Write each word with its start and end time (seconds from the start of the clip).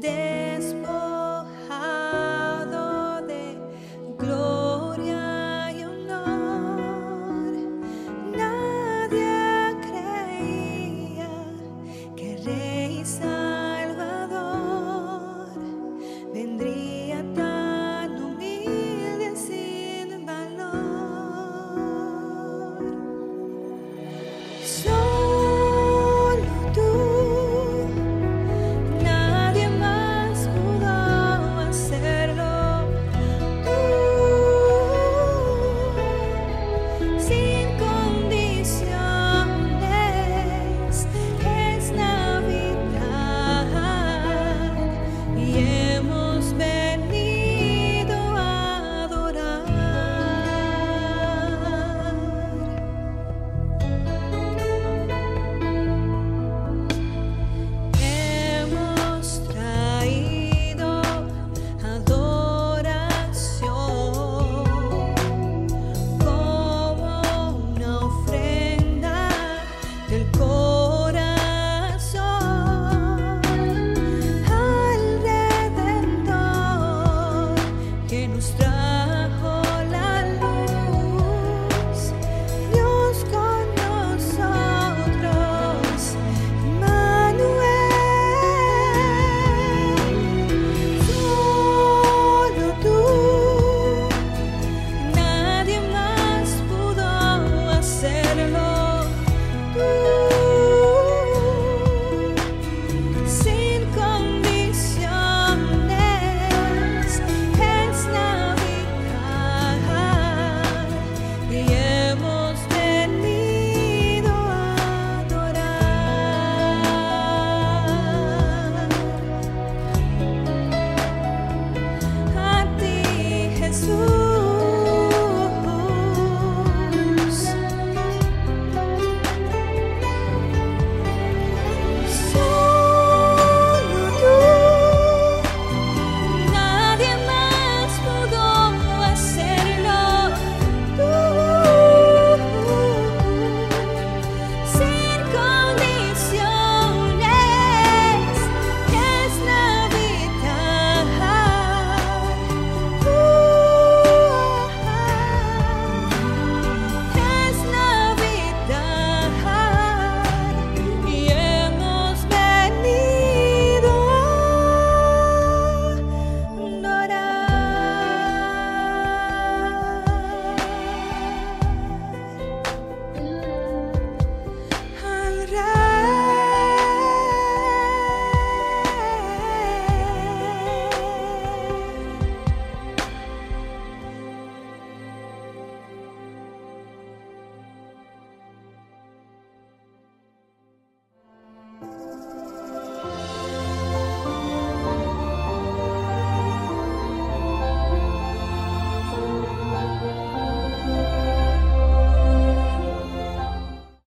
there 0.00 0.23